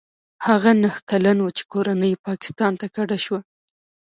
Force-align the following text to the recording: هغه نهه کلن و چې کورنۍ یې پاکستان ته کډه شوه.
هغه 0.47 0.71
نهه 0.83 0.99
کلن 1.09 1.37
و 1.41 1.47
چې 1.57 1.63
کورنۍ 1.71 2.09
یې 2.13 2.23
پاکستان 2.27 2.71
ته 2.79 2.85
کډه 2.95 3.17
شوه. 3.25 3.39